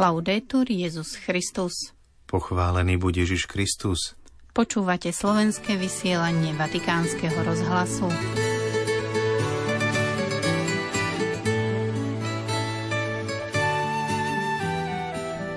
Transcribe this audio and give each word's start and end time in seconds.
Laudetur 0.00 0.64
Jezus 0.64 1.12
Christus. 1.12 1.92
Pochválený 2.24 2.96
buď 2.96 3.28
Ježiš 3.28 3.44
Kristus. 3.44 4.16
Počúvate 4.56 5.12
slovenské 5.12 5.76
vysielanie 5.76 6.56
Vatikánskeho 6.56 7.36
rozhlasu. 7.44 8.08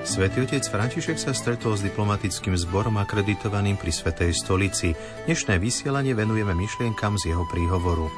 Svetý 0.04 0.44
otec 0.44 0.68
František 0.68 1.16
sa 1.16 1.32
stretol 1.32 1.80
s 1.80 1.88
diplomatickým 1.88 2.60
zborom 2.60 3.00
akreditovaným 3.00 3.80
pri 3.80 3.96
Svetej 3.96 4.36
stolici. 4.36 4.92
Dnešné 5.24 5.56
vysielanie 5.56 6.12
venujeme 6.12 6.52
myšlienkam 6.52 7.16
z 7.16 7.32
jeho 7.32 7.48
príhovoru. 7.48 8.12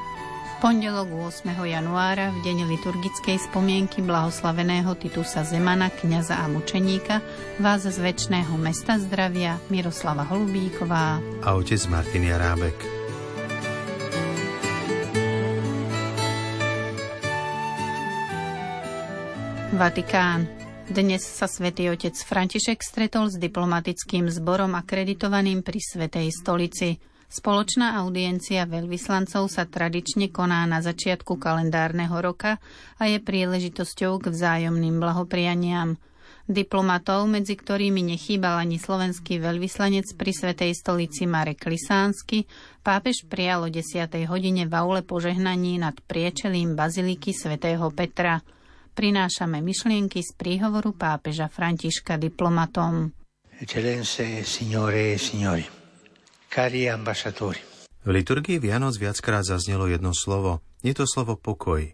Pondelok 0.56 1.12
8. 1.12 1.52
januára 1.52 2.32
v 2.32 2.40
deň 2.40 2.64
liturgickej 2.64 3.44
spomienky 3.44 4.00
blahoslaveného 4.00 4.88
Titusa 4.96 5.44
Zemana, 5.44 5.92
kňaza 5.92 6.32
a 6.40 6.48
mučeníka, 6.48 7.20
vás 7.60 7.84
z 7.84 8.00
väčšného 8.00 8.56
mesta 8.56 8.96
zdravia 8.96 9.60
Miroslava 9.68 10.24
Holubíková 10.24 11.20
a 11.44 11.48
otec 11.60 11.76
Martin 11.92 12.24
Jarábek. 12.24 12.72
Vatikán. 19.76 20.48
Dnes 20.88 21.20
sa 21.20 21.44
svätý 21.44 21.92
otec 21.92 22.16
František 22.16 22.80
stretol 22.80 23.28
s 23.28 23.36
diplomatickým 23.36 24.32
zborom 24.32 24.72
akreditovaným 24.72 25.60
pri 25.60 25.84
Svetej 25.84 26.32
stolici. 26.32 26.96
Spoločná 27.36 28.00
audiencia 28.00 28.64
veľvyslancov 28.64 29.52
sa 29.52 29.68
tradične 29.68 30.32
koná 30.32 30.64
na 30.64 30.80
začiatku 30.80 31.36
kalendárneho 31.36 32.16
roka 32.24 32.56
a 32.96 33.02
je 33.04 33.20
príležitosťou 33.20 34.24
k 34.24 34.32
vzájomným 34.32 34.96
blahoprianiam. 34.96 36.00
Diplomatov, 36.48 37.28
medzi 37.28 37.58
ktorými 37.58 38.16
nechýbal 38.16 38.64
ani 38.64 38.80
slovenský 38.80 39.36
veľvyslanec 39.36 40.16
pri 40.16 40.32
Svetej 40.32 40.72
stolici 40.78 41.28
Marek 41.28 41.68
Lisánsky, 41.68 42.48
pápež 42.80 43.28
prijal 43.28 43.66
o 43.66 43.68
10. 43.68 44.08
hodine 44.30 44.64
v 44.64 44.72
aule 44.72 45.04
požehnaní 45.04 45.76
nad 45.76 45.98
priečelím 46.08 46.72
baziliky 46.72 47.36
svätého 47.36 47.92
Petra– 47.92 48.40
prinášame 48.96 49.60
myšlienky 49.60 50.24
z 50.24 50.32
príhovoru 50.32 50.96
pápeža 50.96 51.52
Františka 51.52 52.16
diplomatom. 52.16 53.12
Eccellenze, 53.60 54.40
signore 54.40 55.12
e 55.12 55.20
signori, 55.20 55.64
cari 56.50 56.88
ambasciatori. 56.88 57.60
V 58.06 58.14
liturgii 58.14 58.62
Vianoc 58.62 58.94
viackrát 59.02 59.42
zaznelo 59.42 59.90
jedno 59.90 60.14
slovo. 60.14 60.62
Je 60.82 60.94
to 60.94 61.02
slovo 61.10 61.34
pokoj. 61.34 61.90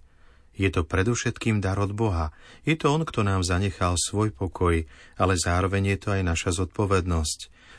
Je 0.52 0.68
to 0.68 0.84
predovšetkým 0.84 1.64
dar 1.64 1.80
od 1.80 1.96
Boha. 1.96 2.36
Je 2.68 2.76
to 2.76 2.92
On, 2.92 3.00
kto 3.08 3.24
nám 3.24 3.40
zanechal 3.40 3.96
svoj 3.96 4.36
pokoj, 4.36 4.84
ale 5.16 5.34
zároveň 5.40 5.96
je 5.96 5.98
to 6.04 6.08
aj 6.12 6.22
naša 6.22 6.50
zodpovednosť. 6.60 7.38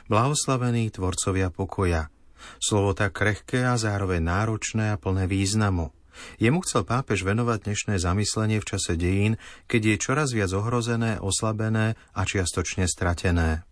Blahoslavení 0.09 0.89
tvorcovia 0.89 1.53
pokoja. 1.53 2.09
Slovo 2.57 2.97
tak 2.97 3.13
krehké 3.21 3.63
a 3.63 3.77
zároveň 3.77 4.25
náročné 4.25 4.91
a 4.91 4.99
plné 4.99 5.30
významu. 5.30 5.93
Jemu 6.37 6.61
chcel 6.65 6.85
pápež 6.85 7.25
venovať 7.25 7.69
dnešné 7.69 7.95
zamyslenie 8.02 8.58
v 8.61 8.67
čase 8.67 8.93
dejín, 8.97 9.37
keď 9.65 9.81
je 9.93 9.95
čoraz 10.02 10.30
viac 10.33 10.49
ohrozené, 10.53 11.17
oslabené 11.21 11.97
a 12.13 12.21
čiastočne 12.25 12.85
stratené. 12.85 13.65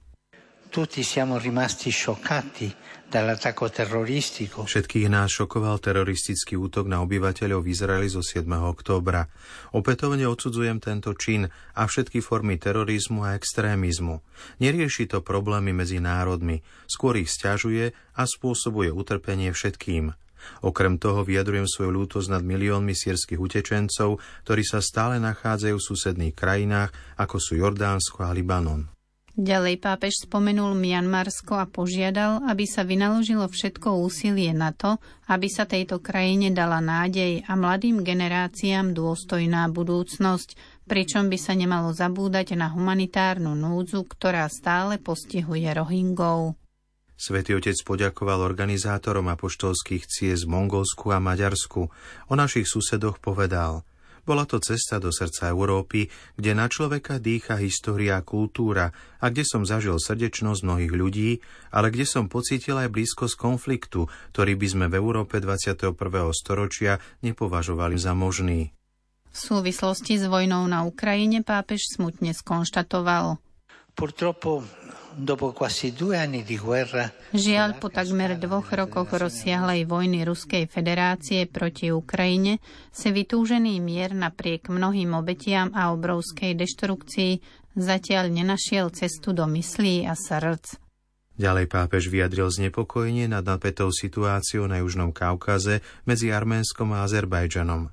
Tutti 0.71 1.03
siamo 1.03 1.35
rimasti 1.35 1.91
scioccati 1.91 2.71
dall'attacco 3.03 3.67
terroristico. 3.67 4.63
Všetkých 4.63 5.11
nás 5.11 5.27
šokoval 5.35 5.83
teroristický 5.83 6.55
útok 6.55 6.87
na 6.87 7.03
obyvateľov 7.03 7.59
v 7.59 7.75
Izraeli 7.75 8.07
zo 8.07 8.23
7. 8.23 8.47
októbra. 8.47 9.27
Opätovne 9.75 10.23
odsudzujem 10.31 10.79
tento 10.79 11.11
čin 11.19 11.43
a 11.75 11.81
všetky 11.83 12.23
formy 12.23 12.55
terorizmu 12.55 13.19
a 13.19 13.35
extrémizmu. 13.35 14.23
Nerieši 14.63 15.11
to 15.11 15.19
problémy 15.19 15.75
medzi 15.75 15.99
národmi, 15.99 16.63
skôr 16.87 17.19
ich 17.19 17.27
stiažuje 17.27 17.91
a 18.15 18.23
spôsobuje 18.23 18.95
utrpenie 18.95 19.51
všetkým. 19.51 20.15
Okrem 20.63 20.95
toho 20.95 21.27
vyjadrujem 21.27 21.67
svoju 21.67 21.91
lútosť 21.91 22.31
nad 22.31 22.47
miliónmi 22.47 22.95
sírskych 22.95 23.43
utečencov, 23.43 24.23
ktorí 24.47 24.63
sa 24.63 24.79
stále 24.79 25.19
nachádzajú 25.19 25.75
v 25.75 25.87
susedných 25.91 26.31
krajinách, 26.31 26.95
ako 27.19 27.43
sú 27.43 27.59
Jordánsko 27.59 28.23
a 28.23 28.31
Libanon. 28.31 29.00
Ďalej 29.41 29.81
pápež 29.81 30.29
spomenul 30.29 30.77
Mianmarsko 30.77 31.57
a 31.57 31.65
požiadal, 31.65 32.45
aby 32.45 32.69
sa 32.69 32.85
vynaložilo 32.85 33.49
všetko 33.49 34.05
úsilie 34.05 34.53
na 34.53 34.69
to, 34.69 35.01
aby 35.33 35.49
sa 35.49 35.65
tejto 35.65 35.97
krajine 35.97 36.53
dala 36.53 36.77
nádej 36.77 37.41
a 37.49 37.57
mladým 37.57 38.05
generáciám 38.05 38.93
dôstojná 38.93 39.65
budúcnosť, 39.73 40.53
pričom 40.85 41.25
by 41.25 41.41
sa 41.41 41.57
nemalo 41.57 41.89
zabúdať 41.89 42.53
na 42.53 42.69
humanitárnu 42.69 43.57
núdzu, 43.57 44.05
ktorá 44.05 44.45
stále 44.45 45.01
postihuje 45.01 45.65
Rohingov. 45.73 46.53
Svetý 47.17 47.57
otec 47.57 47.81
poďakoval 47.81 48.45
organizátorom 48.45 49.25
apoštolských 49.25 50.05
ciest 50.05 50.45
v 50.45 50.53
Mongolsku 50.53 51.09
a 51.09 51.17
Maďarsku. 51.17 51.89
O 52.29 52.33
našich 52.37 52.69
susedoch 52.69 53.17
povedal– 53.17 53.81
bola 54.31 54.47
to 54.47 54.63
cesta 54.63 54.95
do 54.95 55.11
srdca 55.11 55.51
Európy, 55.51 56.07
kde 56.39 56.55
na 56.55 56.71
človeka 56.71 57.19
dýcha 57.19 57.59
história 57.59 58.15
a 58.15 58.23
kultúra 58.23 58.95
a 59.19 59.27
kde 59.27 59.43
som 59.43 59.67
zažil 59.67 59.99
srdečnosť 59.99 60.63
mnohých 60.63 60.93
ľudí, 60.95 61.31
ale 61.75 61.91
kde 61.91 62.07
som 62.07 62.31
pocítil 62.31 62.79
aj 62.79 62.95
blízkosť 62.95 63.35
konfliktu, 63.35 64.07
ktorý 64.31 64.55
by 64.55 64.67
sme 64.71 64.85
v 64.87 64.95
Európe 64.95 65.43
21. 65.43 65.91
storočia 66.31 67.03
nepovažovali 67.19 67.99
za 67.99 68.15
možný. 68.15 68.71
V 69.31 69.37
súvislosti 69.37 70.15
s 70.15 70.23
vojnou 70.23 70.63
na 70.71 70.87
Ukrajine 70.87 71.43
pápež 71.43 71.91
smutne 71.91 72.31
skonštatoval. 72.31 73.35
Purtroppo 73.91 74.63
Žiaľ, 77.31 77.69
po 77.83 77.87
takmer 77.91 78.39
dvoch 78.39 78.69
rokoch 78.71 79.11
rozsiahlej 79.11 79.83
vojny 79.83 80.23
Ruskej 80.23 80.71
federácie 80.71 81.51
proti 81.51 81.91
Ukrajine 81.91 82.63
si 82.95 83.11
vytúžený 83.11 83.83
mier 83.83 84.15
napriek 84.15 84.71
mnohým 84.71 85.11
obetiam 85.15 85.71
a 85.75 85.91
obrovskej 85.91 86.55
deštrukcii 86.55 87.31
zatiaľ 87.75 88.31
nenašiel 88.31 88.91
cestu 88.95 89.35
do 89.35 89.43
myslí 89.47 90.07
a 90.07 90.15
srdc. 90.15 90.79
Ďalej 91.41 91.73
pápež 91.73 92.11
vyjadril 92.11 92.51
znepokojenie 92.53 93.25
nad 93.25 93.41
napätou 93.41 93.89
situáciou 93.89 94.67
na 94.69 94.83
Južnom 94.83 95.09
Kaukaze 95.09 95.81
medzi 96.05 96.29
Arménskom 96.29 96.93
a 96.93 97.07
Azerbajdžanom. 97.07 97.89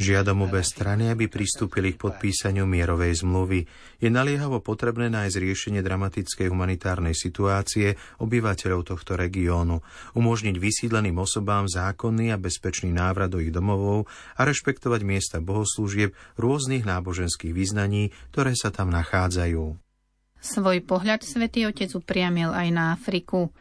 Žiadam 0.00 0.48
obe 0.48 0.64
strany, 0.64 1.12
aby 1.12 1.28
pristúpili 1.28 1.92
k 1.92 2.08
podpísaniu 2.08 2.64
mierovej 2.64 3.20
zmluvy. 3.20 3.68
Je 4.00 4.08
naliehavo 4.08 4.64
potrebné 4.64 5.12
nájsť 5.12 5.36
riešenie 5.36 5.84
dramatickej 5.84 6.48
humanitárnej 6.48 7.12
situácie 7.12 8.00
obyvateľov 8.16 8.80
tohto 8.80 9.20
regiónu, 9.20 9.84
umožniť 10.16 10.56
vysídleným 10.56 11.20
osobám 11.20 11.68
zákonný 11.68 12.32
a 12.32 12.40
bezpečný 12.40 12.96
návrat 12.96 13.28
do 13.28 13.44
ich 13.44 13.52
domovov 13.52 14.08
a 14.40 14.48
rešpektovať 14.48 15.00
miesta 15.04 15.36
bohoslúžieb 15.44 16.16
rôznych 16.40 16.88
náboženských 16.88 17.52
vyznaní, 17.52 18.08
ktoré 18.32 18.56
sa 18.56 18.72
tam 18.72 18.88
nachádzajú. 18.88 19.76
Svoj 20.40 20.80
pohľad 20.80 21.20
svätý 21.28 21.68
Otec 21.68 21.92
upriamil 21.92 22.56
aj 22.56 22.68
na 22.72 22.84
Afriku. 22.96 23.52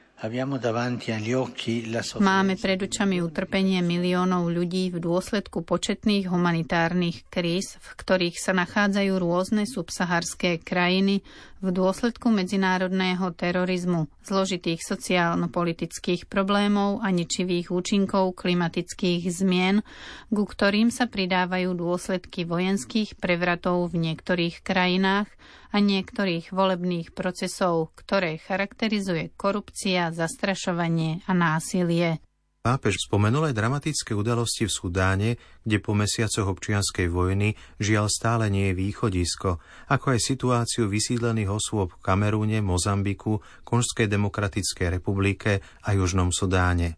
Máme 2.23 2.55
pred 2.55 2.79
očami 2.79 3.19
utrpenie 3.19 3.83
miliónov 3.83 4.47
ľudí 4.47 4.87
v 4.95 5.03
dôsledku 5.03 5.67
početných 5.67 6.31
humanitárnych 6.31 7.27
kríz, 7.27 7.75
v 7.83 7.89
ktorých 7.99 8.39
sa 8.39 8.55
nachádzajú 8.55 9.11
rôzne 9.11 9.67
subsaharské 9.67 10.63
krajiny 10.63 11.19
v 11.65 11.73
dôsledku 11.73 12.29
medzinárodného 12.29 13.33
terorizmu, 13.33 14.05
zložitých 14.21 14.85
sociálno-politických 14.85 16.29
problémov 16.29 17.01
a 17.01 17.09
ničivých 17.09 17.73
účinkov 17.73 18.37
klimatických 18.37 19.25
zmien, 19.33 19.81
ku 20.29 20.43
ktorým 20.45 20.93
sa 20.93 21.09
pridávajú 21.09 21.73
dôsledky 21.73 22.45
vojenských 22.45 23.17
prevratov 23.17 23.89
v 23.89 24.13
niektorých 24.13 24.61
krajinách 24.61 25.25
a 25.73 25.81
niektorých 25.81 26.53
volebných 26.53 27.17
procesov, 27.17 27.97
ktoré 27.97 28.37
charakterizuje 28.37 29.33
korupcia, 29.33 30.13
zastrašovanie 30.13 31.25
a 31.25 31.33
násilie. 31.33 32.21
Pápež 32.65 32.97
spomenul 33.05 33.53
aj 33.53 33.61
dramatické 33.61 34.17
udalosti 34.17 34.65
v 34.65 34.73
Sudáne, 34.73 35.29
kde 35.61 35.77
po 35.77 35.93
mesiacoch 35.93 36.49
občianskej 36.49 37.13
vojny 37.13 37.53
žiaľ 37.77 38.09
stále 38.09 38.49
nie 38.49 38.73
je 38.73 38.81
východisko, 38.81 39.61
ako 39.85 40.05
aj 40.17 40.19
situáciu 40.25 40.89
vysídlených 40.89 41.53
osôb 41.53 41.93
v 41.93 42.01
Kamerúne, 42.01 42.65
Mozambiku, 42.65 43.37
Konžskej 43.61 44.09
demokratickej 44.09 44.97
republike 44.97 45.61
a 45.61 45.93
Južnom 45.93 46.33
Sudáne. 46.33 46.97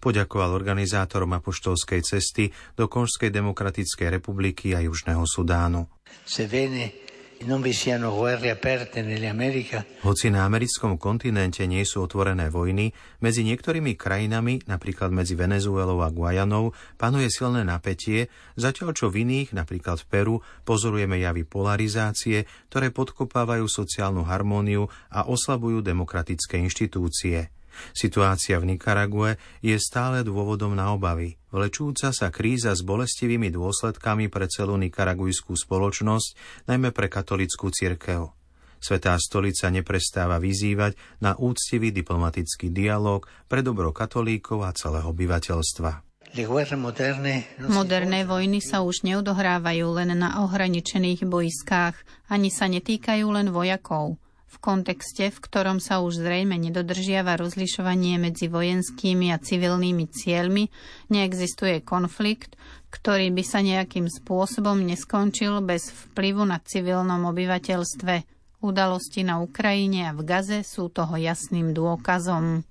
Poďakoval 0.00 0.56
organizátorom 0.56 1.36
apoštolskej 1.36 2.00
cesty 2.00 2.48
do 2.72 2.88
Konžskej 2.88 3.28
demokratickej 3.28 4.08
republiky 4.08 4.72
a 4.72 4.80
Južného 4.80 5.28
Sudánu. 5.28 5.84
Hoci 10.04 10.32
na 10.32 10.48
americkom 10.48 10.96
kontinente 10.96 11.64
nie 11.68 11.84
sú 11.84 12.04
otvorené 12.04 12.48
vojny, 12.48 12.96
medzi 13.20 13.44
niektorými 13.44 13.96
krajinami, 13.96 14.64
napríklad 14.64 15.12
medzi 15.12 15.36
Venezuelou 15.36 16.00
a 16.00 16.08
Guajanou, 16.08 16.72
panuje 16.96 17.28
silné 17.28 17.64
napätie, 17.64 18.32
zatiaľ 18.56 18.96
čo 18.96 19.12
v 19.12 19.28
iných, 19.28 19.52
napríklad 19.52 20.00
v 20.02 20.08
Peru, 20.08 20.36
pozorujeme 20.64 21.20
javy 21.20 21.44
polarizácie, 21.44 22.48
ktoré 22.72 22.88
podkopávajú 22.92 23.68
sociálnu 23.68 24.24
harmóniu 24.24 24.88
a 25.12 25.28
oslabujú 25.28 25.84
demokratické 25.84 26.60
inštitúcie. 26.60 27.52
Situácia 27.94 28.58
v 28.58 28.74
Nikarague 28.74 29.36
je 29.62 29.76
stále 29.78 30.26
dôvodom 30.26 30.74
na 30.74 30.92
obavy. 30.94 31.38
Vlečúca 31.54 32.10
sa 32.10 32.28
kríza 32.34 32.74
s 32.74 32.82
bolestivými 32.82 33.50
dôsledkami 33.54 34.26
pre 34.26 34.50
celú 34.50 34.74
nikaragujskú 34.80 35.54
spoločnosť, 35.54 36.28
najmä 36.66 36.90
pre 36.90 37.06
katolickú 37.06 37.70
cirkev. 37.70 38.34
Svetá 38.84 39.16
stolica 39.16 39.72
neprestáva 39.72 40.36
vyzývať 40.36 40.98
na 41.24 41.32
úctivý 41.40 41.88
diplomatický 41.88 42.68
dialog 42.68 43.24
pre 43.48 43.64
dobro 43.64 43.96
katolíkov 43.96 44.60
a 44.60 44.76
celého 44.76 45.08
obyvateľstva. 45.08 46.04
Moderné 47.70 48.20
vojny 48.26 48.58
sa 48.58 48.82
už 48.82 49.06
neodohrávajú 49.06 49.86
len 49.94 50.18
na 50.18 50.42
ohraničených 50.42 51.22
boiskách, 51.24 51.94
ani 52.26 52.50
sa 52.50 52.66
netýkajú 52.66 53.24
len 53.30 53.54
vojakov 53.54 54.18
v 54.54 54.62
kontexte, 54.62 55.34
v 55.34 55.38
ktorom 55.42 55.82
sa 55.82 55.98
už 55.98 56.22
zrejme 56.22 56.54
nedodržiava 56.54 57.34
rozlišovanie 57.34 58.22
medzi 58.22 58.46
vojenskými 58.46 59.34
a 59.34 59.42
civilnými 59.42 60.06
cieľmi, 60.06 60.70
neexistuje 61.10 61.82
konflikt, 61.82 62.54
ktorý 62.94 63.34
by 63.34 63.42
sa 63.42 63.58
nejakým 63.58 64.06
spôsobom 64.06 64.78
neskončil 64.78 65.58
bez 65.66 65.90
vplyvu 65.90 66.46
na 66.46 66.62
civilnom 66.62 67.26
obyvateľstve. 67.34 68.30
Udalosti 68.62 69.26
na 69.26 69.42
Ukrajine 69.42 70.08
a 70.08 70.16
v 70.16 70.22
Gaze 70.24 70.64
sú 70.64 70.88
toho 70.88 71.18
jasným 71.18 71.74
dôkazom. 71.76 72.64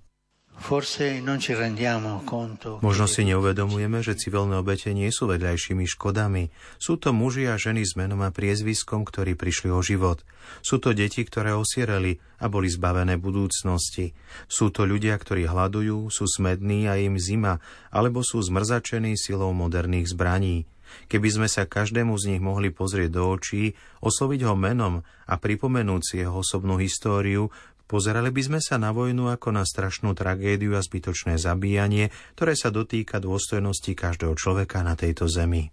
Možno 2.79 3.05
si 3.09 3.21
neuvedomujeme, 3.25 3.99
že 4.05 4.15
civilné 4.15 4.55
obete 4.61 4.93
nie 4.93 5.09
sú 5.09 5.25
vedľajšími 5.27 5.85
škodami. 5.89 6.53
Sú 6.77 6.95
to 7.01 7.11
muži 7.11 7.49
a 7.49 7.57
ženy 7.57 7.83
s 7.83 7.97
menom 7.97 8.21
a 8.21 8.29
priezviskom, 8.29 9.03
ktorí 9.03 9.33
prišli 9.33 9.73
o 9.73 9.81
život. 9.83 10.21
Sú 10.61 10.77
to 10.77 10.93
deti, 10.95 11.25
ktoré 11.25 11.57
osiereli 11.57 12.21
a 12.39 12.47
boli 12.47 12.71
zbavené 12.71 13.17
budúcnosti. 13.19 14.13
Sú 14.45 14.69
to 14.69 14.85
ľudia, 14.85 15.17
ktorí 15.17 15.49
hľadujú, 15.49 16.07
sú 16.13 16.25
smední 16.29 16.87
a 16.87 16.95
im 17.01 17.17
zima, 17.17 17.59
alebo 17.89 18.21
sú 18.21 18.39
zmrzačení 18.39 19.17
silou 19.19 19.51
moderných 19.51 20.13
zbraní. 20.13 20.69
Keby 21.09 21.29
sme 21.29 21.47
sa 21.49 21.65
každému 21.65 22.13
z 22.21 22.35
nich 22.35 22.41
mohli 22.41 22.69
pozrieť 22.69 23.17
do 23.17 23.23
očí, 23.33 23.73
osloviť 24.05 24.41
ho 24.45 24.53
menom 24.53 25.01
a 25.25 25.33
pripomenúť 25.39 26.01
si 26.05 26.15
jeho 26.21 26.43
osobnú 26.43 26.77
históriu, 26.77 27.49
Pozerali 27.83 28.31
by 28.31 28.41
sme 28.41 28.59
sa 28.63 28.79
na 28.79 28.95
vojnu 28.95 29.27
ako 29.29 29.53
na 29.53 29.67
strašnú 29.67 30.15
tragédiu 30.15 30.73
a 30.73 30.81
zbytočné 30.81 31.35
zabíjanie, 31.35 32.09
ktoré 32.33 32.55
sa 32.55 32.71
dotýka 32.71 33.19
dôstojnosti 33.19 33.91
každého 33.91 34.33
človeka 34.39 34.81
na 34.81 34.95
tejto 34.95 35.27
zemi. 35.27 35.69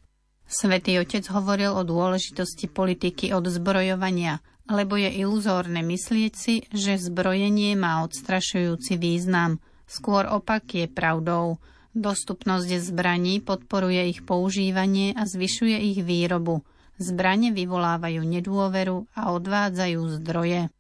Svetý 0.51 0.99
otec 0.99 1.23
hovoril 1.31 1.71
o 1.71 1.87
dôležitosti 1.87 2.67
politiky 2.67 3.31
od 3.31 3.47
zbrojovania, 3.47 4.43
lebo 4.67 4.99
je 4.99 5.11
iluzórne 5.23 5.79
myslieť 5.87 6.33
si, 6.35 6.67
že 6.75 6.99
zbrojenie 6.99 7.79
má 7.79 8.03
odstrašujúci 8.03 8.99
význam. 8.99 9.63
Skôr 9.87 10.27
opak 10.27 10.67
je 10.75 10.87
pravdou. 10.91 11.63
Dostupnosť 11.95 12.83
zbraní 12.83 13.43
podporuje 13.43 14.11
ich 14.11 14.23
používanie 14.27 15.15
a 15.15 15.27
zvyšuje 15.27 15.75
ich 15.95 16.03
výrobu. 16.03 16.67
Zbranie 16.99 17.55
vyvolávajú 17.55 18.23
nedôveru 18.23 19.07
a 19.15 19.31
odvádzajú 19.35 20.01
zdroje. 20.23 20.71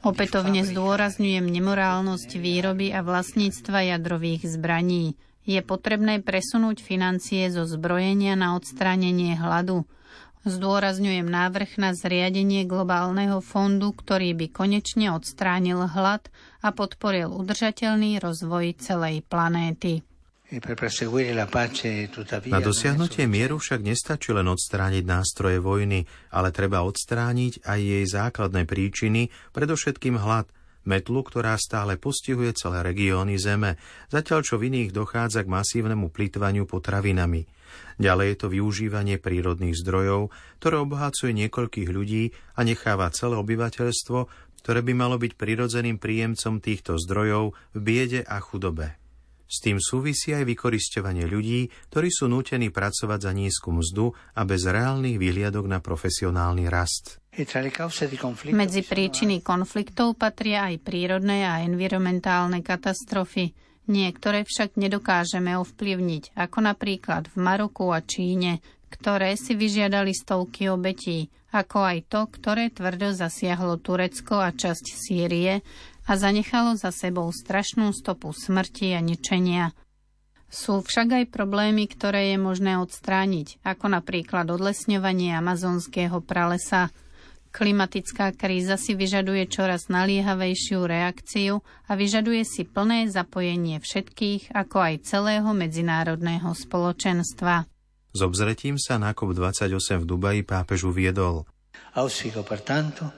Opätovne 0.00 0.64
zdôrazňujem 0.64 1.44
nemorálnosť 1.44 2.40
výroby 2.40 2.96
a 2.96 3.04
vlastníctva 3.04 3.92
jadrových 3.92 4.48
zbraní. 4.48 5.20
Je 5.44 5.60
potrebné 5.60 6.24
presunúť 6.24 6.80
financie 6.80 7.44
zo 7.52 7.68
zbrojenia 7.68 8.40
na 8.40 8.56
odstránenie 8.56 9.36
hladu. 9.36 9.84
Zdôrazňujem 10.48 11.28
návrh 11.28 11.76
na 11.76 11.92
zriadenie 11.92 12.64
globálneho 12.64 13.44
fondu, 13.44 13.92
ktorý 13.92 14.32
by 14.32 14.48
konečne 14.48 15.12
odstránil 15.12 15.84
hlad 15.92 16.32
a 16.64 16.72
podporil 16.72 17.28
udržateľný 17.36 18.16
rozvoj 18.16 18.80
celej 18.80 19.20
planéty. 19.28 20.00
Na 22.50 22.58
dosiahnutie 22.58 23.30
mieru 23.30 23.62
však 23.62 23.86
nestačí 23.86 24.34
len 24.34 24.50
odstrániť 24.50 25.06
nástroje 25.06 25.62
vojny, 25.62 26.10
ale 26.34 26.50
treba 26.50 26.82
odstrániť 26.82 27.62
aj 27.62 27.78
jej 27.78 28.04
základné 28.10 28.66
príčiny, 28.66 29.30
predovšetkým 29.54 30.18
hlad, 30.18 30.50
metlu, 30.82 31.22
ktorá 31.22 31.54
stále 31.54 31.94
postihuje 32.00 32.50
celé 32.58 32.82
regióny 32.82 33.38
Zeme, 33.38 33.78
zatiaľ 34.10 34.40
čo 34.42 34.58
v 34.58 34.74
iných 34.74 34.90
dochádza 34.90 35.46
k 35.46 35.52
masívnemu 35.52 36.10
plýtvaniu 36.10 36.66
potravinami. 36.66 37.46
Ďalej 38.02 38.26
je 38.34 38.36
to 38.42 38.48
využívanie 38.50 39.16
prírodných 39.22 39.78
zdrojov, 39.78 40.34
ktoré 40.58 40.76
obohacuje 40.82 41.30
niekoľkých 41.46 41.88
ľudí 41.94 42.34
a 42.58 42.66
necháva 42.66 43.12
celé 43.14 43.38
obyvateľstvo, 43.38 44.18
ktoré 44.60 44.80
by 44.82 44.92
malo 44.92 45.16
byť 45.16 45.32
prirodzeným 45.38 45.96
príjemcom 45.96 46.58
týchto 46.58 46.98
zdrojov 46.98 47.56
v 47.72 47.78
biede 47.78 48.20
a 48.26 48.42
chudobe. 48.42 48.99
S 49.50 49.58
tým 49.58 49.82
súvisí 49.82 50.30
aj 50.30 50.46
vykorisťovanie 50.46 51.26
ľudí, 51.26 51.66
ktorí 51.90 52.06
sú 52.06 52.30
nútení 52.30 52.70
pracovať 52.70 53.18
za 53.18 53.32
nízku 53.34 53.74
mzdu 53.74 54.14
a 54.38 54.46
bez 54.46 54.62
reálnych 54.62 55.18
výhliadok 55.18 55.66
na 55.66 55.82
profesionálny 55.82 56.70
rast. 56.70 57.18
Medzi 58.54 58.82
príčiny 58.86 59.42
konfliktov 59.42 60.14
patria 60.14 60.70
aj 60.70 60.76
prírodné 60.86 61.42
a 61.42 61.66
environmentálne 61.66 62.62
katastrofy. 62.62 63.50
Niektoré 63.90 64.46
však 64.46 64.78
nedokážeme 64.78 65.58
ovplyvniť, 65.58 66.38
ako 66.38 66.58
napríklad 66.62 67.26
v 67.26 67.36
Maroku 67.42 67.90
a 67.90 67.98
Číne, 68.06 68.62
ktoré 68.86 69.34
si 69.34 69.58
vyžiadali 69.58 70.14
stovky 70.14 70.70
obetí, 70.70 71.26
ako 71.50 71.78
aj 71.82 71.98
to, 72.06 72.20
ktoré 72.30 72.70
tvrdo 72.70 73.10
zasiahlo 73.10 73.82
Turecko 73.82 74.38
a 74.38 74.54
časť 74.54 74.84
Sýrie, 74.94 75.66
a 76.10 76.18
zanechalo 76.18 76.74
za 76.74 76.90
sebou 76.90 77.30
strašnú 77.30 77.94
stopu 77.94 78.34
smrti 78.34 78.98
a 78.98 79.00
ničenia. 79.00 79.70
Sú 80.50 80.82
však 80.82 81.22
aj 81.22 81.24
problémy, 81.30 81.86
ktoré 81.86 82.34
je 82.34 82.38
možné 82.42 82.74
odstrániť, 82.82 83.62
ako 83.62 83.94
napríklad 83.94 84.50
odlesňovanie 84.50 85.30
amazonského 85.38 86.18
pralesa. 86.18 86.90
Klimatická 87.54 88.34
kríza 88.34 88.74
si 88.74 88.98
vyžaduje 88.98 89.46
čoraz 89.46 89.86
naliehavejšiu 89.86 90.82
reakciu 90.82 91.62
a 91.86 91.94
vyžaduje 91.94 92.42
si 92.42 92.66
plné 92.66 93.06
zapojenie 93.06 93.78
všetkých, 93.78 94.50
ako 94.50 94.76
aj 94.82 95.06
celého 95.06 95.50
medzinárodného 95.54 96.50
spoločenstva. 96.50 97.70
S 98.10 98.20
obzretím 98.26 98.74
sa 98.82 98.98
na 98.98 99.14
COP28 99.14 100.02
v 100.02 100.06
Dubaji 100.10 100.42
pápež 100.42 100.90
uviedol– 100.90 101.46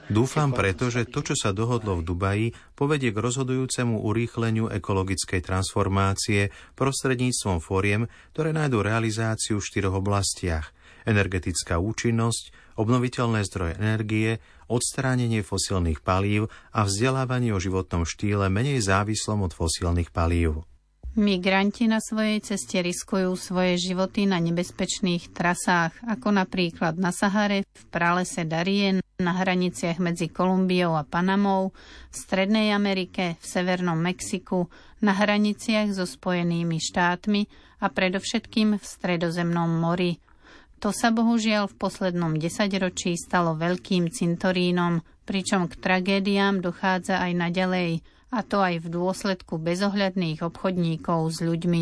Dúfam 0.09 0.49
preto, 0.49 0.89
že 0.89 1.05
to, 1.05 1.21
čo 1.21 1.37
sa 1.37 1.53
dohodlo 1.53 2.01
v 2.01 2.05
Dubaji, 2.09 2.47
povedie 2.73 3.13
k 3.13 3.21
rozhodujúcemu 3.21 4.01
urýchleniu 4.01 4.65
ekologickej 4.73 5.45
transformácie 5.45 6.49
prostredníctvom 6.73 7.61
fóriem, 7.61 8.09
ktoré 8.33 8.49
nájdú 8.49 8.81
realizáciu 8.81 9.61
v 9.61 9.67
štyroch 9.69 10.01
oblastiach. 10.01 10.73
Energetická 11.05 11.77
účinnosť, 11.77 12.73
obnoviteľné 12.79 13.45
zdroje 13.45 13.73
energie, 13.77 14.41
odstránenie 14.71 15.45
fosílnych 15.45 16.01
palív 16.01 16.49
a 16.73 16.87
vzdelávanie 16.87 17.53
o 17.53 17.61
životnom 17.61 18.09
štýle 18.09 18.49
menej 18.49 18.81
závislom 18.81 19.45
od 19.45 19.53
fosílnych 19.53 20.09
palív. 20.09 20.65
Migranti 21.13 21.85
na 21.85 22.01
svojej 22.01 22.41
ceste 22.41 22.81
riskujú 22.81 23.37
svoje 23.37 23.77
životy 23.77 24.25
na 24.25 24.41
nebezpečných 24.41 25.29
trasách, 25.29 25.93
ako 26.09 26.33
napríklad 26.33 26.97
na 26.97 27.13
Sahare, 27.13 27.69
v 27.69 27.83
pralese 27.93 28.49
Darien, 28.49 28.97
na 29.21 29.37
hraniciach 29.37 30.01
medzi 30.01 30.33
Kolumbiou 30.33 30.97
a 30.97 31.05
Panamou, 31.05 31.69
v 32.09 32.15
Strednej 32.17 32.73
Amerike, 32.73 33.37
v 33.37 33.45
Severnom 33.45 34.01
Mexiku, 34.01 34.73
na 35.05 35.13
hraniciach 35.13 35.93
so 35.93 36.09
Spojenými 36.09 36.81
štátmi 36.81 37.45
a 37.85 37.93
predovšetkým 37.93 38.81
v 38.81 38.83
Stredozemnom 38.83 39.69
mori. 39.69 40.17
To 40.81 40.89
sa 40.89 41.13
bohužiaľ 41.13 41.69
v 41.69 41.77
poslednom 41.77 42.41
desaťročí 42.41 43.21
stalo 43.21 43.53
veľkým 43.53 44.09
cintorínom, 44.09 45.05
pričom 45.29 45.69
k 45.69 45.77
tragédiám 45.77 46.57
dochádza 46.57 47.21
aj 47.21 47.31
naďalej– 47.37 47.91
a 48.33 48.41
to 48.41 48.57
aj 48.57 48.81
v 48.81 48.87
dôsledku 48.89 49.61
bezohľadných 49.61 50.41
obchodníkov 50.41 51.19
s 51.29 51.39
ľuďmi. 51.45 51.81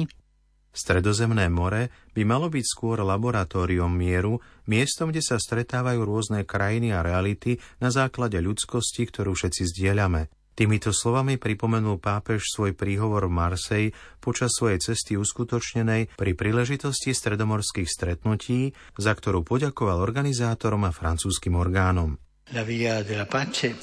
Stredozemné 0.71 1.51
more 1.51 1.91
by 2.15 2.23
malo 2.23 2.47
byť 2.47 2.65
skôr 2.67 3.03
laboratóriom 3.03 3.91
mieru, 3.91 4.39
miestom, 4.67 5.11
kde 5.11 5.23
sa 5.23 5.35
stretávajú 5.35 5.99
rôzne 6.03 6.47
krajiny 6.47 6.95
a 6.95 7.03
reality 7.03 7.59
na 7.83 7.91
základe 7.91 8.39
ľudskosti, 8.39 9.03
ktorú 9.07 9.35
všetci 9.35 9.67
zdieľame. 9.67 10.31
Týmito 10.51 10.91
slovami 10.91 11.39
pripomenul 11.39 11.99
pápež 11.99 12.43
svoj 12.43 12.75
príhovor 12.75 13.27
v 13.27 13.35
Marsej 13.35 13.85
počas 14.19 14.51
svojej 14.55 14.83
cesty 14.83 15.15
uskutočnenej 15.15 16.15
pri 16.19 16.31
príležitosti 16.35 17.15
stredomorských 17.15 17.87
stretnutí, 17.87 18.75
za 18.99 19.15
ktorú 19.15 19.47
poďakoval 19.47 20.03
organizátorom 20.03 20.87
a 20.87 20.91
francúzskym 20.91 21.55
orgánom. 21.55 22.19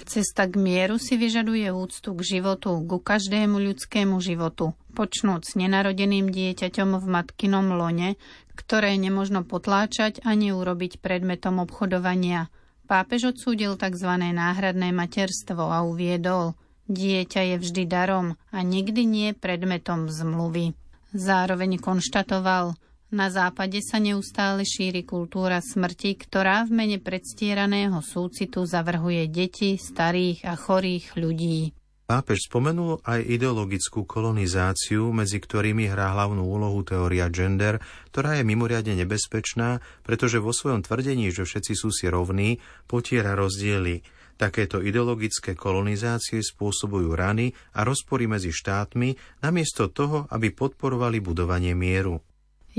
Cesta 0.05 0.45
k 0.45 0.55
mieru 0.61 1.01
si 1.01 1.17
vyžaduje 1.17 1.73
úctu 1.73 2.13
k 2.13 2.21
životu, 2.37 2.77
ku 2.85 3.01
každému 3.01 3.57
ľudskému 3.57 4.21
životu, 4.21 4.77
počnúc 4.93 5.49
nenarodeným 5.57 6.29
dieťaťom 6.29 7.01
v 7.01 7.07
matkinom 7.09 7.73
lone, 7.73 8.21
ktoré 8.53 9.01
nemožno 9.01 9.49
potláčať 9.49 10.21
ani 10.21 10.53
urobiť 10.53 11.01
predmetom 11.01 11.65
obchodovania. 11.65 12.53
Pápež 12.85 13.33
odsúdil 13.33 13.81
tzv. 13.81 14.11
náhradné 14.21 14.93
materstvo 14.93 15.73
a 15.73 15.81
uviedol, 15.89 16.53
dieťa 16.93 17.55
je 17.55 17.57
vždy 17.61 17.83
darom 17.89 18.37
a 18.53 18.61
nikdy 18.61 19.09
nie 19.09 19.29
predmetom 19.33 20.13
zmluvy. 20.13 20.77
Zároveň 21.17 21.81
konštatoval, 21.81 22.77
na 23.09 23.33
západe 23.33 23.81
sa 23.81 23.97
neustále 23.97 24.65
šíri 24.65 25.05
kultúra 25.05 25.65
smrti, 25.65 26.17
ktorá 26.17 26.69
v 26.69 26.73
mene 26.77 26.99
predstieraného 27.01 27.99
súcitu 28.05 28.65
zavrhuje 28.69 29.29
deti, 29.33 29.81
starých 29.81 30.45
a 30.45 30.55
chorých 30.57 31.17
ľudí. 31.17 31.73
Pápež 32.09 32.49
spomenul 32.49 33.05
aj 33.05 33.21
ideologickú 33.21 34.09
kolonizáciu, 34.09 35.13
medzi 35.13 35.45
ktorými 35.45 35.93
hrá 35.93 36.17
hlavnú 36.17 36.41
úlohu 36.41 36.81
teória 36.81 37.29
gender, 37.29 37.85
ktorá 38.09 38.41
je 38.41 38.49
mimoriadne 38.49 38.97
nebezpečná, 39.05 39.85
pretože 40.09 40.41
vo 40.41 40.57
svojom 40.57 40.81
tvrdení, 40.81 41.29
že 41.29 41.45
všetci 41.45 41.73
sú 41.77 41.93
si 41.93 42.09
rovní, 42.09 42.65
potiera 42.89 43.37
rozdiely. 43.37 44.01
Takéto 44.41 44.81
ideologické 44.81 45.53
kolonizácie 45.53 46.41
spôsobujú 46.41 47.13
rany 47.13 47.53
a 47.77 47.85
rozpory 47.85 48.25
medzi 48.25 48.57
štátmi, 48.57 49.43
namiesto 49.45 49.93
toho, 49.93 50.25
aby 50.33 50.49
podporovali 50.49 51.21
budovanie 51.21 51.77
mieru. 51.77 52.25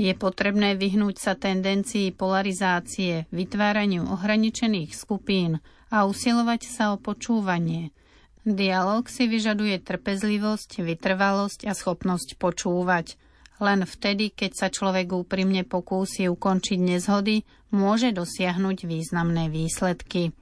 Je 0.00 0.16
potrebné 0.16 0.80
vyhnúť 0.80 1.20
sa 1.20 1.36
tendencii 1.36 2.16
polarizácie, 2.16 3.28
vytváraniu 3.28 4.08
ohraničených 4.08 4.96
skupín 4.96 5.60
a 5.92 6.08
usilovať 6.08 6.64
sa 6.64 6.84
o 6.92 6.96
počúvanie– 6.96 7.92
Dialóg 8.40 9.12
si 9.12 9.28
vyžaduje 9.28 9.84
trpezlivosť, 9.84 10.80
vytrvalosť 10.80 11.68
a 11.68 11.76
schopnosť 11.76 12.40
počúvať. 12.40 13.20
Len 13.60 13.84
vtedy, 13.84 14.32
keď 14.32 14.52
sa 14.56 14.68
človek 14.72 15.12
úprimne 15.12 15.68
pokúsi 15.68 16.24
ukončiť 16.24 16.80
nezhody, 16.80 17.44
môže 17.68 18.16
dosiahnuť 18.16 18.88
významné 18.88 19.52
výsledky. 19.52 20.32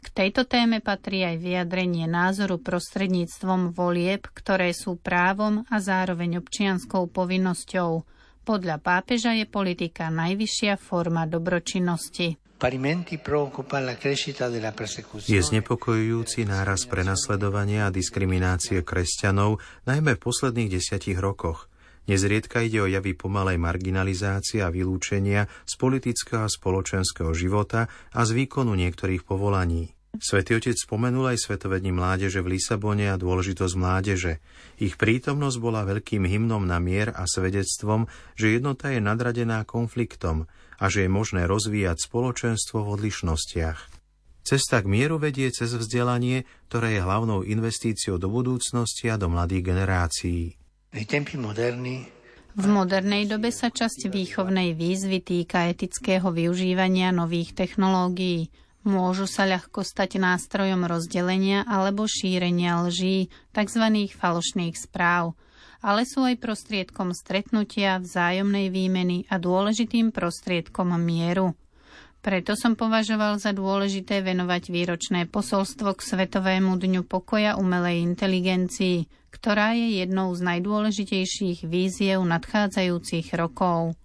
K 0.00 0.06
tejto 0.12 0.44
téme 0.44 0.84
patrí 0.84 1.24
aj 1.24 1.40
vyjadrenie 1.40 2.04
názoru 2.04 2.60
prostredníctvom 2.60 3.72
volieb, 3.72 4.28
ktoré 4.36 4.76
sú 4.76 5.00
právom 5.00 5.64
a 5.72 5.80
zároveň 5.80 6.44
občianskou 6.44 7.08
povinnosťou. 7.08 8.04
Podľa 8.50 8.82
pápeža 8.82 9.30
je 9.38 9.46
politika 9.46 10.10
najvyššia 10.10 10.74
forma 10.74 11.22
dobročinnosti. 11.22 12.34
Je 15.30 15.40
znepokojujúci 15.46 16.40
náraz 16.50 16.80
prenasledovania 16.90 17.86
a 17.86 17.94
diskriminácie 17.94 18.82
kresťanov, 18.82 19.62
najmä 19.86 20.18
v 20.18 20.24
posledných 20.26 20.66
desiatich 20.66 21.22
rokoch. 21.22 21.70
Nezriedka 22.10 22.66
ide 22.66 22.82
o 22.82 22.90
javy 22.90 23.14
pomalej 23.14 23.54
marginalizácie 23.54 24.66
a 24.66 24.74
vylúčenia 24.74 25.46
z 25.62 25.74
politického 25.78 26.42
a 26.42 26.50
spoločenského 26.50 27.30
života 27.30 27.86
a 28.10 28.26
z 28.26 28.34
výkonu 28.34 28.74
niektorých 28.74 29.22
povolaní. 29.22 29.94
Svetý 30.18 30.58
otec 30.58 30.74
spomenul 30.74 31.30
aj 31.30 31.46
Svetové 31.46 31.78
dni 31.78 31.94
mládeže 31.94 32.42
v 32.42 32.58
Lisabone 32.58 33.14
a 33.14 33.20
dôležitosť 33.20 33.74
mládeže. 33.78 34.42
Ich 34.82 34.98
prítomnosť 34.98 35.58
bola 35.62 35.86
veľkým 35.86 36.26
hymnom 36.26 36.66
na 36.66 36.82
mier 36.82 37.14
a 37.14 37.30
svedectvom, 37.30 38.10
že 38.34 38.58
jednota 38.58 38.90
je 38.90 38.98
nadradená 38.98 39.62
konfliktom 39.62 40.50
a 40.82 40.90
že 40.90 41.06
je 41.06 41.10
možné 41.12 41.46
rozvíjať 41.46 42.10
spoločenstvo 42.10 42.82
v 42.82 42.90
odlišnostiach. 42.98 43.78
Cesta 44.42 44.82
k 44.82 44.90
mieru 44.90 45.22
vedie 45.22 45.46
cez 45.54 45.70
vzdelanie, 45.78 46.42
ktoré 46.66 46.98
je 46.98 47.04
hlavnou 47.06 47.46
investíciou 47.46 48.18
do 48.18 48.26
budúcnosti 48.32 49.06
a 49.12 49.20
do 49.20 49.30
mladých 49.30 49.62
generácií. 49.62 50.58
V 52.50 52.66
modernej 52.66 53.30
dobe 53.30 53.54
sa 53.54 53.70
časť 53.70 54.10
výchovnej 54.10 54.74
výzvy 54.74 55.22
týka 55.22 55.70
etického 55.70 56.34
využívania 56.34 57.14
nových 57.14 57.54
technológií, 57.54 58.50
Môžu 58.80 59.28
sa 59.28 59.44
ľahko 59.44 59.84
stať 59.84 60.16
nástrojom 60.16 60.88
rozdelenia 60.88 61.68
alebo 61.68 62.08
šírenia 62.08 62.80
lží, 62.88 63.28
tzv. 63.52 63.84
falošných 64.16 64.72
správ, 64.72 65.36
ale 65.84 66.08
sú 66.08 66.24
aj 66.24 66.40
prostriedkom 66.40 67.12
stretnutia, 67.12 68.00
vzájomnej 68.00 68.72
výmeny 68.72 69.28
a 69.28 69.36
dôležitým 69.36 70.16
prostriedkom 70.16 70.96
mieru. 70.96 71.52
Preto 72.20 72.52
som 72.52 72.76
považoval 72.76 73.40
za 73.40 73.52
dôležité 73.52 74.20
venovať 74.20 74.68
výročné 74.68 75.20
posolstvo 75.28 75.96
k 75.96 76.04
Svetovému 76.04 76.76
dňu 76.76 77.04
pokoja 77.08 77.56
umelej 77.56 78.04
inteligencii, 78.04 79.08
ktorá 79.32 79.72
je 79.72 80.04
jednou 80.04 80.32
z 80.36 80.40
najdôležitejších 80.44 81.64
víziev 81.64 82.20
nadchádzajúcich 82.24 83.32
rokov. 83.36 83.96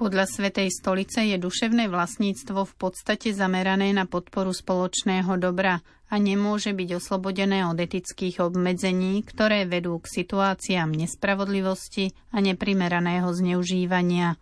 Podľa 0.00 0.24
Svetej 0.24 0.72
stolice 0.72 1.28
je 1.28 1.36
duševné 1.36 1.92
vlastníctvo 1.92 2.64
v 2.64 2.74
podstate 2.80 3.36
zamerané 3.36 3.92
na 3.92 4.08
podporu 4.08 4.48
spoločného 4.48 5.36
dobra 5.36 5.84
a 6.08 6.14
nemôže 6.16 6.72
byť 6.72 6.96
oslobodené 6.96 7.68
od 7.68 7.76
etických 7.76 8.40
obmedzení, 8.40 9.20
ktoré 9.28 9.68
vedú 9.68 10.00
k 10.00 10.24
situáciám 10.24 10.88
nespravodlivosti 10.88 12.16
a 12.32 12.40
neprimeraného 12.40 13.28
zneužívania. 13.28 14.40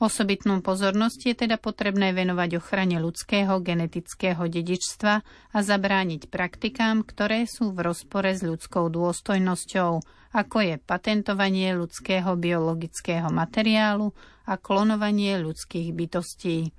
Osobitnú 0.00 0.64
pozornosť 0.64 1.20
je 1.28 1.34
teda 1.46 1.56
potrebné 1.60 2.16
venovať 2.16 2.60
ochrane 2.60 2.96
ľudského 3.00 3.60
genetického 3.60 4.40
dedičstva 4.46 5.14
a 5.52 5.58
zabrániť 5.58 6.32
praktikám, 6.32 7.04
ktoré 7.04 7.44
sú 7.44 7.74
v 7.74 7.92
rozpore 7.92 8.32
s 8.32 8.40
ľudskou 8.40 8.88
dôstojnosťou, 8.88 9.92
ako 10.30 10.56
je 10.62 10.74
patentovanie 10.78 11.74
ľudského 11.74 12.38
biologického 12.38 13.28
materiálu 13.34 14.14
a 14.46 14.54
klonovanie 14.56 15.38
ľudských 15.42 15.90
bytostí. 15.94 16.70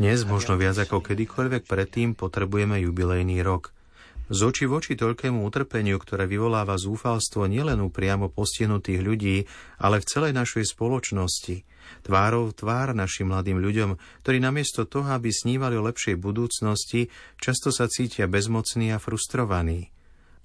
Dnes, 0.00 0.18
možno 0.24 0.56
viac 0.56 0.76
ako 0.80 1.04
kedykoľvek 1.04 1.62
predtým, 1.68 2.16
potrebujeme 2.16 2.80
jubilejný 2.80 3.44
rok. 3.44 3.76
Z 4.30 4.38
oči 4.46 4.64
voči 4.70 4.94
toľkému 4.94 5.42
utrpeniu, 5.42 5.98
ktoré 5.98 6.30
vyvoláva 6.30 6.78
zúfalstvo 6.78 7.50
nielen 7.50 7.82
u 7.82 7.90
priamo 7.90 8.30
postihnutých 8.30 9.00
ľudí, 9.02 9.36
ale 9.82 9.98
v 9.98 10.08
celej 10.08 10.32
našej 10.36 10.76
spoločnosti, 10.76 11.66
tvárov 12.06 12.54
tvár 12.54 12.94
našim 12.94 13.32
mladým 13.32 13.58
ľuďom, 13.58 13.98
ktorí 14.22 14.38
namiesto 14.38 14.86
toho, 14.86 15.10
aby 15.10 15.34
snívali 15.34 15.74
o 15.74 15.86
lepšej 15.86 16.20
budúcnosti, 16.20 17.10
často 17.40 17.74
sa 17.74 17.90
cítia 17.90 18.30
bezmocní 18.30 18.94
a 18.94 19.02
frustrovaní 19.02 19.92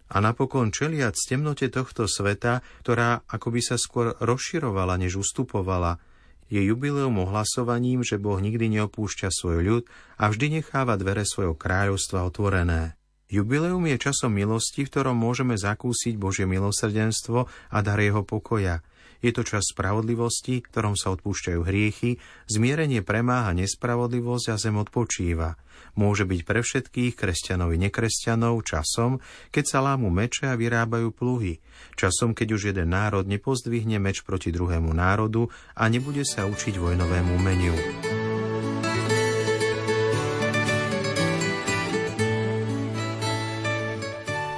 a 0.08 0.24
napokon 0.24 0.72
čeliať 0.72 1.20
z 1.20 1.36
temnote 1.36 1.68
tohto 1.68 2.08
sveta, 2.08 2.64
ktorá 2.84 3.28
akoby 3.28 3.60
sa 3.60 3.76
skôr 3.76 4.16
rozširovala, 4.24 4.96
než 4.96 5.20
ustupovala, 5.20 6.00
je 6.48 6.64
jubileum 6.64 7.28
ohlasovaním, 7.28 8.08
že 8.08 8.16
Boh 8.16 8.40
nikdy 8.40 8.72
neopúšťa 8.80 9.28
svoj 9.28 9.60
ľud 9.60 9.84
a 10.16 10.32
vždy 10.32 10.64
necháva 10.64 10.96
dvere 10.96 11.28
svojho 11.28 11.60
kráľovstva 11.60 12.24
otvorené. 12.24 12.96
Jubileum 13.28 13.84
je 13.92 13.98
časom 14.00 14.32
milosti, 14.32 14.88
v 14.88 14.92
ktorom 14.92 15.16
môžeme 15.20 15.60
zakúsiť 15.60 16.16
Božie 16.16 16.48
milosrdenstvo 16.48 17.48
a 17.48 17.78
dar 17.84 18.00
jeho 18.00 18.24
pokoja– 18.24 18.80
je 19.22 19.32
to 19.34 19.42
čas 19.42 19.74
spravodlivosti, 19.74 20.62
ktorom 20.62 20.94
sa 20.94 21.14
odpúšťajú 21.18 21.62
hriechy, 21.66 22.22
zmierenie 22.46 23.02
premáha 23.02 23.54
nespravodlivosť 23.58 24.46
a 24.54 24.56
zem 24.62 24.78
odpočíva. 24.78 25.58
Môže 25.98 26.26
byť 26.26 26.42
pre 26.46 26.62
všetkých 26.62 27.14
kresťanov 27.18 27.74
i 27.74 27.82
nekresťanov 27.82 28.62
časom, 28.66 29.22
keď 29.50 29.66
sa 29.66 29.80
lámu 29.82 30.14
meče 30.14 30.50
a 30.50 30.58
vyrábajú 30.58 31.10
pluhy. 31.14 31.62
Časom, 31.98 32.38
keď 32.38 32.48
už 32.54 32.62
jeden 32.74 32.94
národ 32.94 33.26
nepozdvihne 33.26 33.98
meč 33.98 34.22
proti 34.22 34.54
druhému 34.54 34.94
národu 34.94 35.50
a 35.74 35.90
nebude 35.90 36.22
sa 36.26 36.46
učiť 36.46 36.78
vojnovému 36.78 37.32
umeniu. 37.34 38.07